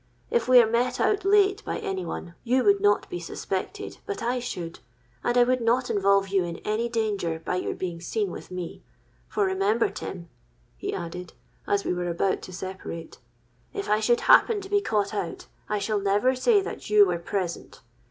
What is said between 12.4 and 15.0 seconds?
to separate, 'if I should happen to be